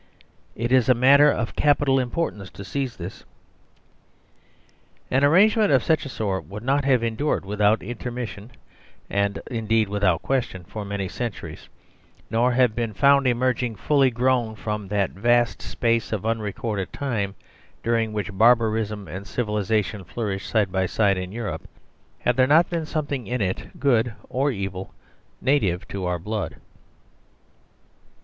[0.55, 3.23] It is a matter of capital importance to seize this.
[5.11, 10.41] An arrangement of such a sort would not have en dured without intermission(and indeed withoutques
[10.45, 11.69] tion) for many centuries,
[12.31, 17.35] nor have been found emerg ing fully grown from that vast space of unrecorded time
[17.83, 21.67] during which barbarism and civilisation flour ished side by sidein Europe,
[22.21, 24.95] had there not been some thing in it, good or evil,
[25.43, 26.55] native to our blood.